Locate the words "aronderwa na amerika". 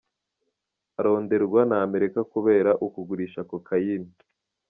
0.99-2.19